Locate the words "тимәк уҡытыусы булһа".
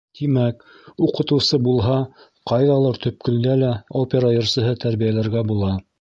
0.19-1.97